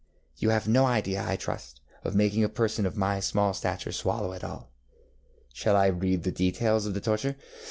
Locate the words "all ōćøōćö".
4.43-5.43